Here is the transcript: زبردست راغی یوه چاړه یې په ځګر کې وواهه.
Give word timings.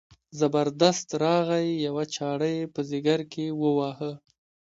زبردست 0.39 1.07
راغی 1.23 1.65
یوه 1.85 2.03
چاړه 2.15 2.49
یې 2.57 2.63
په 2.73 2.81
ځګر 2.91 3.19
کې 3.31 3.45
وواهه. 3.61 4.11